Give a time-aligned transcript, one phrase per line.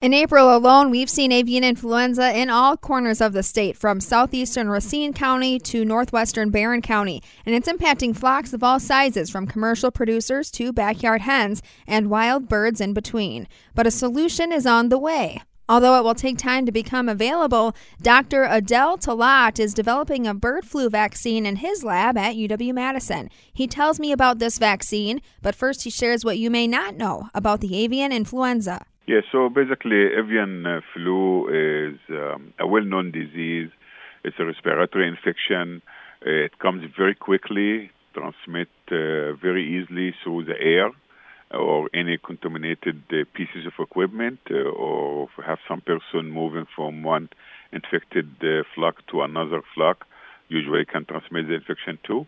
[0.00, 4.68] In April alone, we've seen avian influenza in all corners of the state, from southeastern
[4.68, 9.90] Racine County to northwestern Barron County, and it's impacting flocks of all sizes, from commercial
[9.90, 13.48] producers to backyard hens and wild birds in between.
[13.74, 15.42] But a solution is on the way.
[15.68, 18.44] Although it will take time to become available, Dr.
[18.44, 23.30] Adel Talaat is developing a bird flu vaccine in his lab at UW Madison.
[23.52, 27.30] He tells me about this vaccine, but first he shares what you may not know
[27.34, 28.86] about the avian influenza.
[29.08, 33.70] Yeah, so basically, avian uh, flu is um, a well known disease.
[34.22, 35.80] It's a respiratory infection.
[36.20, 40.90] Uh, it comes very quickly, transmit uh, very easily through the air
[41.50, 47.30] or any contaminated uh, pieces of equipment, uh, or have some person moving from one
[47.72, 48.28] infected
[48.74, 50.06] flock to another flock,
[50.48, 52.26] usually can transmit the infection too.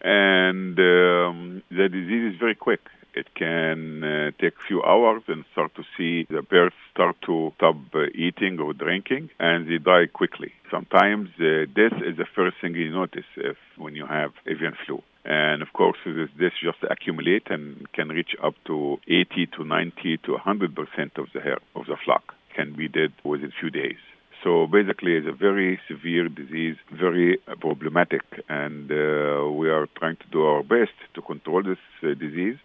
[0.00, 2.80] And um, the disease is very quick.
[3.18, 7.52] It can uh, take a few hours and start to see the birds start to
[7.56, 10.52] stop uh, eating or drinking, and they die quickly.
[10.70, 15.02] Sometimes uh, this is the first thing you notice if when you have avian flu.
[15.24, 20.32] And of course, this just accumulate and can reach up to 80 to 90 to
[20.32, 24.00] 100 percent of the hair of the flock can be dead within a few days.
[24.44, 30.28] So basically, it's a very severe disease, very problematic, and uh, we are trying to
[30.30, 32.58] do our best to control this uh, disease.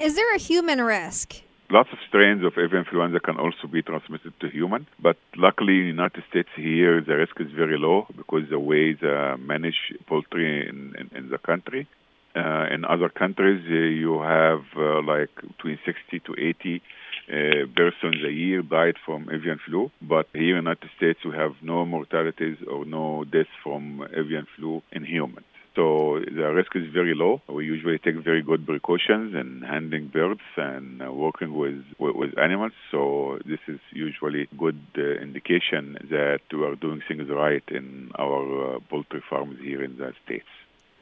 [0.00, 1.42] Is there a human risk?
[1.68, 5.82] Lots of strains of avian influenza can also be transmitted to human, but luckily in
[5.82, 10.66] the United States here the risk is very low because the way they manage poultry
[10.66, 11.86] in, in, in the country.
[12.34, 16.82] Uh, in other countries, uh, you have uh, like between 60 to 80
[17.28, 21.32] uh, persons a year died from avian flu, but here in the United States we
[21.32, 25.49] have no mortalities or no deaths from avian flu in humans.
[25.76, 27.42] So the risk is very low.
[27.48, 32.72] We usually take very good precautions in handling birds and uh, working with, with, animals.
[32.90, 38.76] So this is usually good uh, indication that we are doing things right in our
[38.76, 40.48] uh, poultry farms here in the states.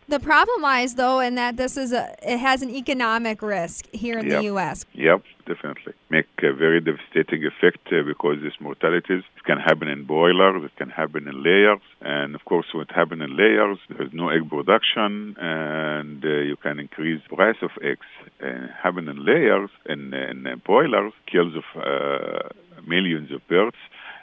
[0.09, 4.19] The problem lies, though, in that this is a it has an economic risk here
[4.19, 4.39] in yep.
[4.39, 4.87] the U.S.
[4.95, 5.93] Yep, definitely.
[6.09, 10.75] Make a very devastating effect uh, because these mortalities it can happen in broilers, it
[10.77, 14.49] can happen in layers, and of course, when it happens in layers, there's no egg
[14.49, 18.07] production, and uh, you can increase price of eggs.
[18.41, 22.49] And happen in layers in, in broilers kills of uh,
[22.87, 23.77] millions of birds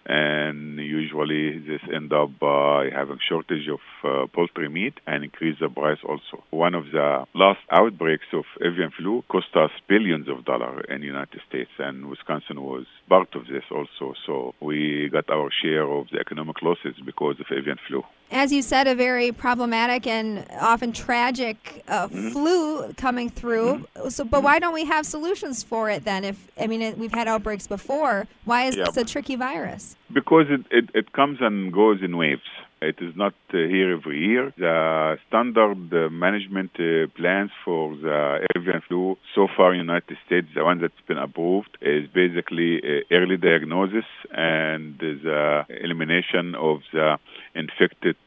[0.05, 5.69] and usually this end up by having shortage of uh, poultry meat and increase the
[5.69, 6.43] price also.
[6.51, 11.07] One of the last outbreaks of avian flu cost us billions of dollars in the
[11.07, 14.13] United States, and Wisconsin was part of this also.
[14.27, 18.03] So we got our share of the economic losses because of avian flu.
[18.31, 22.29] As you said, a very problematic and often tragic uh, mm-hmm.
[22.29, 23.85] flu coming through.
[23.95, 24.09] Mm-hmm.
[24.09, 26.23] So, but why don't we have solutions for it then?
[26.23, 28.27] If I mean, it, we've had outbreaks before.
[28.45, 29.95] Why is this a tricky virus?
[30.13, 32.43] Because it, it, it comes and goes in waves.
[32.79, 34.53] It is not uh, here every year.
[34.57, 40.17] The standard uh, management uh, plans for the avian flu so far in the United
[40.27, 47.17] States, the one that's been approved, is basically early diagnosis and the elimination of the
[47.55, 48.17] infected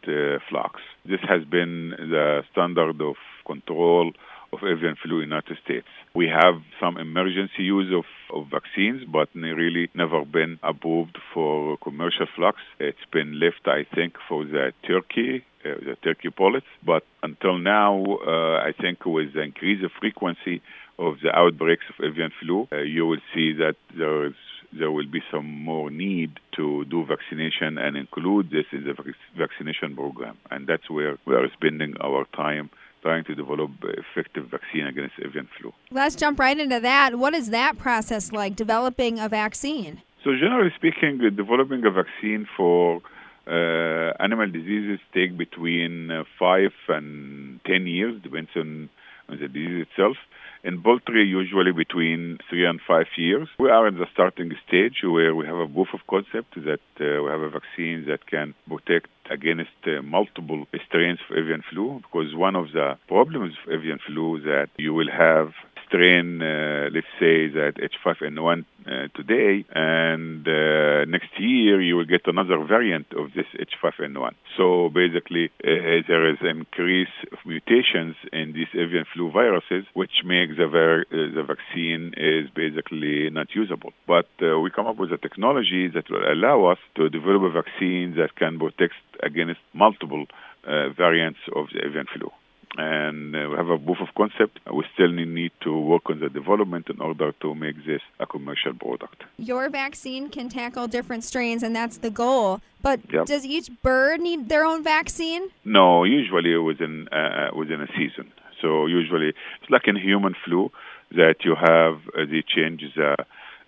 [0.49, 0.81] flocks.
[1.05, 3.15] This has been the standard of
[3.47, 4.13] control
[4.53, 5.87] of avian flu in the United States.
[6.15, 8.05] We have some emergency use of,
[8.35, 12.63] of vaccines, but really never been approved for commercial flocks.
[12.79, 16.67] It's been left, I think, for the turkey, uh, the turkey poulets.
[16.85, 20.63] But until now, uh, I think with the increase of frequency
[20.99, 24.35] of the outbreaks of avian flu, uh, you will see that there is
[24.71, 28.95] there will be some more need to do vaccination and include this in the
[29.37, 30.37] vaccination program.
[30.51, 32.69] And that's where we are spending our time
[33.03, 35.73] trying to develop effective vaccine against avian flu.
[35.91, 37.19] Let's jump right into that.
[37.19, 40.03] What is that process like, developing a vaccine?
[40.25, 43.01] So, generally speaking, developing a vaccine for
[43.47, 48.91] uh, animal diseases take between uh, five and ten years, depends on,
[49.29, 50.17] on the disease itself.
[50.65, 53.49] In poultry, usually between three and five years.
[53.59, 57.23] We are in the starting stage where we have a proof of concept that uh,
[57.23, 62.35] we have a vaccine that can protect against uh, multiple strains of avian flu because
[62.35, 65.53] one of the problems of avian flu is that you will have
[65.89, 72.27] strain, uh, let's say that H5N1 uh, today, and uh, next year you will get
[72.27, 74.35] another variant of this H5N1.
[74.57, 80.23] So basically, uh, there is an increase of mutations in these avian flu viruses, which
[80.25, 83.93] makes the, ver- uh, the vaccine is basically not usable.
[84.07, 87.51] But uh, we come up with a technology that will allow us to develop a
[87.51, 90.27] vaccine that can protect against multiple
[90.65, 92.31] variants of the avian flu
[92.77, 94.61] and uh, we have a proof of concept.
[94.73, 98.75] We still need to work on the development in order to make this a commercial
[98.75, 99.25] product.
[99.39, 102.61] Your vaccine can tackle different strains, and that's the goal.
[102.83, 103.27] But yep.
[103.27, 105.49] does each bird need their own vaccine?
[105.65, 108.33] No, usually within uh, within a season.
[108.61, 110.71] So usually it's like in human flu
[111.13, 112.93] that you have uh, the changes.
[112.97, 113.25] Uh, uh,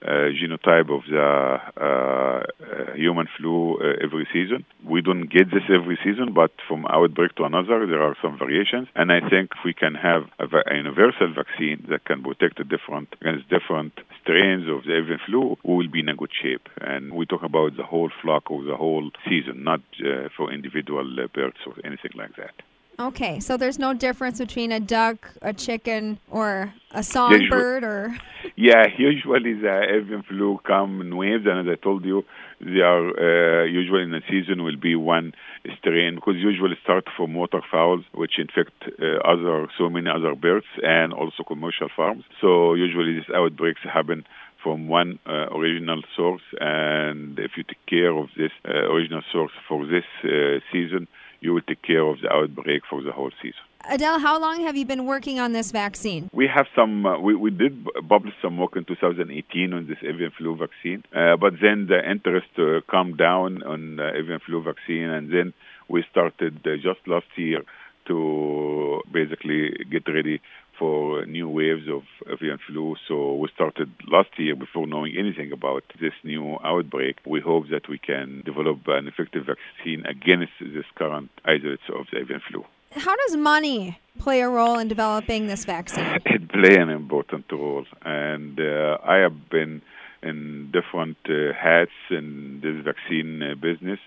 [0.06, 4.64] genotype of the uh, uh, human flu every season.
[4.85, 8.88] We don't get this every season, but from outbreak to another, there are some variations.
[8.94, 13.14] And I think if we can have a, a universal vaccine that can protect different
[13.20, 13.93] against different
[14.23, 16.69] strains of the avian flu, we will be in a good shape.
[16.81, 21.06] And we talk about the whole flock or the whole season, not uh, for individual
[21.20, 22.55] uh, birds or anything like that.
[23.00, 28.14] Okay, so there's no difference between a duck, a chicken, or a songbird, or
[28.56, 32.26] yeah, usually the avian flu come in waves, and as I told you,
[32.61, 35.32] they are uh, usually in the season will be one
[35.79, 41.14] strain because usually start from waterfowls, which infect uh, other so many other birds and
[41.14, 42.25] also commercial farms.
[42.43, 44.26] So usually these outbreaks happen
[44.62, 49.53] from one uh, original source, and if you take care of this uh, original source
[49.67, 51.08] for this uh, season,
[51.41, 53.61] you will take care of the outbreak for the whole season.
[53.89, 56.29] Adel, how long have you been working on this vaccine?
[56.35, 57.07] We have some.
[57.07, 61.37] Uh, we, we did publish some work in 2018 on this avian flu vaccine, uh,
[61.37, 65.55] but then the interest uh, calmed down on the avian flu vaccine, and then
[65.89, 67.63] we started uh, just last year
[68.07, 70.41] to basically get ready
[70.81, 72.97] for new waves of avian flu.
[73.06, 77.17] So we started last year before knowing anything about this new outbreak.
[77.35, 82.19] We hope that we can develop an effective vaccine against this current isolates of the
[82.23, 82.65] avian flu.
[82.93, 86.06] How does money play a role in developing this vaccine?
[86.37, 89.82] It plays an important role, and uh, I have been
[90.23, 94.00] in different uh, hats in this vaccine uh, business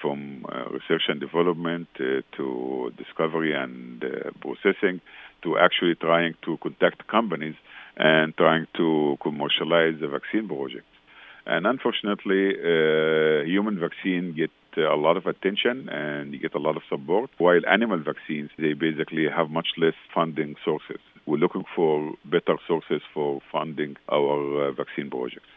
[0.00, 5.00] from uh, research and development uh, to discovery and uh, processing
[5.42, 7.54] to actually trying to contact companies
[7.96, 10.86] and trying to commercialize the vaccine project.
[11.46, 12.54] And unfortunately,
[13.46, 17.60] human vaccine get a lot of attention and you get a lot of support, while
[17.66, 21.00] animal vaccines, they basically have much less funding sources.
[21.26, 25.48] We're looking for better sources for funding our vaccine projects.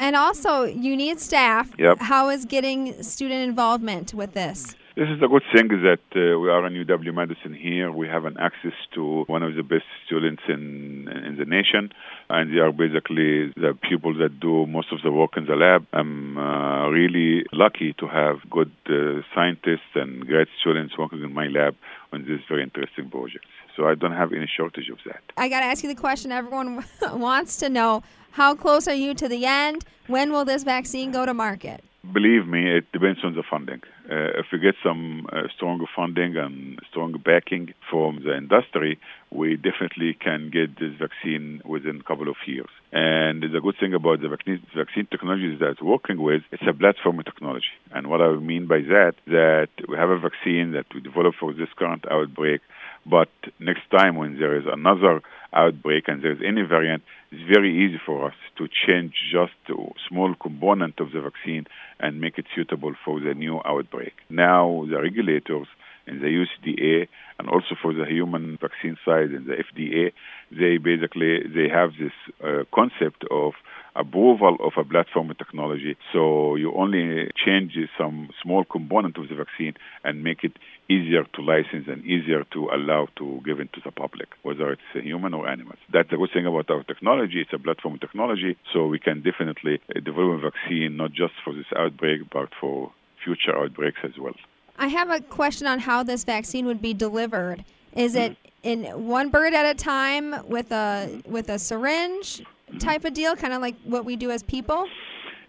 [0.00, 1.70] And also, you need staff.
[1.78, 1.98] Yep.
[2.00, 4.74] How is getting student involvement with this?
[4.96, 7.92] This is a good thing that uh, we are in UW Madison here.
[7.92, 11.92] We have an access to one of the best students in in the nation,
[12.28, 15.86] and they are basically the people that do most of the work in the lab.
[15.92, 21.46] I'm uh, really lucky to have good uh, scientists and great students working in my
[21.46, 21.76] lab
[22.12, 23.46] on this very interesting project.
[23.76, 25.22] So I don't have any shortage of that.
[25.36, 28.02] I got to ask you the question everyone wants to know.
[28.32, 29.84] How close are you to the end?
[30.08, 31.84] When will this vaccine go to market?
[32.02, 33.82] Believe me, it depends on the funding.
[34.10, 38.98] Uh, if we get some uh, stronger funding and stronger backing from the industry,
[39.30, 42.70] we definitely can get this vaccine within a couple of years.
[42.90, 47.22] And the good thing about the vaccine, vaccine technology that working with, it's a platform
[47.22, 47.76] technology.
[47.92, 51.52] And what I mean by that, that we have a vaccine that we develop for
[51.52, 52.62] this current outbreak,
[53.04, 55.20] but next time when there is another
[55.52, 59.74] outbreak and there's any variant, it's very easy for us to change just a
[60.08, 61.66] small component of the vaccine
[61.98, 64.12] and make it suitable for the new outbreak.
[64.28, 65.66] Now the regulators
[66.06, 67.08] in the USDA
[67.38, 70.12] and also for the human vaccine side in the FDA,
[70.50, 72.12] they basically they have this
[72.44, 73.52] uh, concept of
[73.96, 75.96] approval of a platform technology.
[76.12, 80.52] So you only change some small component of the vaccine and make it
[80.90, 85.00] easier to license and easier to allow to give into the public, whether it's a
[85.00, 85.78] human or animals.
[85.92, 87.40] That's the good thing about our technology.
[87.40, 91.54] It's a platform technology, so we can definitely uh, develop a vaccine not just for
[91.54, 92.92] this outbreak, but for
[93.24, 94.34] future outbreaks as well.
[94.78, 97.64] I have a question on how this vaccine would be delivered.
[97.94, 102.42] Is it in one bird at a time with a with a syringe
[102.78, 104.86] type of deal, kind of like what we do as people?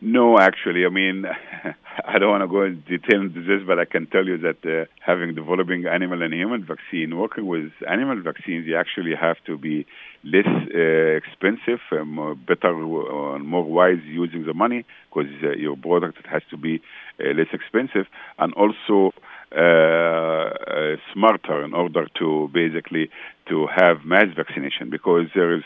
[0.02, 1.26] No, actually, I mean,
[2.08, 4.66] I don't want to go into detail into this, but I can tell you that
[4.66, 9.58] uh, having developing animal and human vaccine, working with animal vaccines, you actually have to
[9.58, 9.86] be
[10.24, 16.26] less uh, expensive, and better, uh, more wise using the money because uh, your product
[16.28, 16.82] has to be
[17.20, 18.06] uh, less expensive,
[18.40, 19.12] and also
[19.52, 23.10] uh, smarter in order to basically
[23.48, 25.64] to have mass vaccination because there is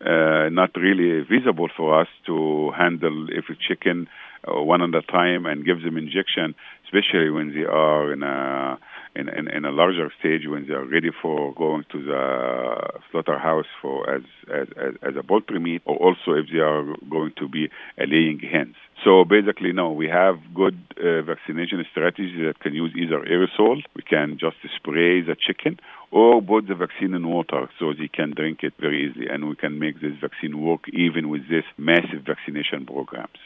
[0.00, 4.08] uh, not really visible for us to handle every chicken
[4.46, 8.78] uh, one at a time and give them injection, especially when they are in a
[9.14, 13.66] in, in, in, a larger stage when they are ready for going to the slaughterhouse
[13.80, 17.48] for as, as, as, as a poultry meat, or also if they are going to
[17.48, 17.68] be
[17.98, 18.76] laying hens.
[19.04, 24.02] So basically, no, we have good uh, vaccination strategies that can use either aerosol, we
[24.02, 25.78] can just spray the chicken,
[26.10, 29.56] or put the vaccine in water so they can drink it very easily, and we
[29.56, 33.38] can make this vaccine work even with this massive vaccination programs.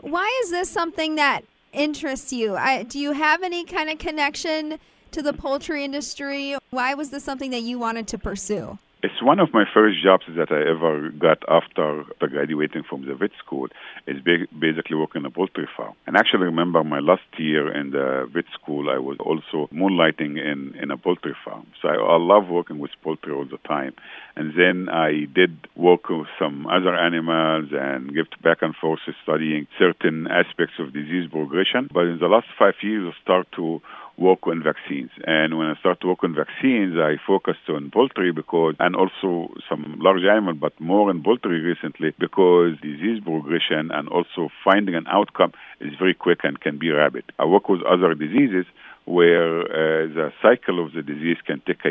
[0.00, 2.56] Why is this something that interests you?
[2.56, 4.78] I, do you have any kind of connection
[5.14, 6.56] to the poultry industry?
[6.70, 8.78] Why was this something that you wanted to pursue?
[9.04, 13.30] It's one of my first jobs that I ever got after graduating from the vet
[13.38, 13.68] school.
[14.06, 15.94] Is basically working in a poultry farm.
[16.06, 20.74] And actually, remember my last year in the vet school, I was also moonlighting in,
[20.82, 21.66] in a poultry farm.
[21.80, 23.94] So I, I love working with poultry all the time.
[24.36, 29.68] And then I did work with some other animals and give back and forth studying
[29.78, 31.88] certain aspects of disease progression.
[31.92, 33.80] But in the last five years, I start to
[34.16, 35.10] work on vaccines.
[35.26, 39.52] And when I started to work on vaccines, I focused on poultry because, and also
[39.68, 45.06] some large animal, but more in poultry recently because disease progression and also finding an
[45.08, 47.24] outcome is very quick and can be rapid.
[47.38, 48.66] I work with other diseases
[49.04, 51.88] where uh, the cycle of the disease can take a,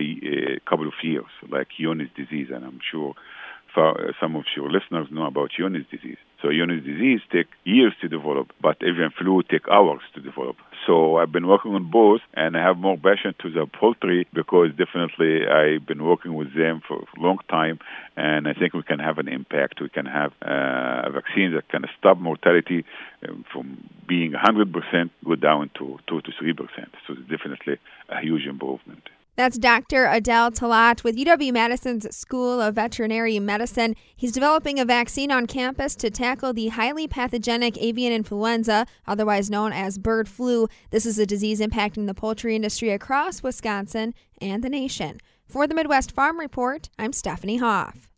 [0.56, 3.14] a couple of years, like Johne's disease, and I'm sure
[4.20, 6.18] some of your listeners know about Johne's disease.
[6.42, 10.58] So Johne's disease take years to develop, but avian flu take hours to develop.
[10.86, 14.70] So I've been working on both, and I have more passion to the poultry because
[14.78, 17.80] definitely I've been working with them for a long time,
[18.18, 19.82] and I think we can have an impact.
[19.82, 22.84] We can have uh, a vaccine that can stop mortality
[23.28, 26.58] um, from being 100% go down to 2 to 3%.
[27.08, 27.78] So it's definitely
[28.10, 29.04] a huge improvement.
[29.36, 30.06] That's Dr.
[30.06, 33.96] Adel Talaat with UW Madison's School of Veterinary Medicine.
[34.16, 39.74] He's developing a vaccine on campus to tackle the highly pathogenic avian influenza, otherwise known
[39.74, 40.68] as bird flu.
[40.92, 45.18] This is a disease impacting the poultry industry across Wisconsin and the nation.
[45.48, 48.13] For the Midwest Farm Report, I'm Stephanie Hoff.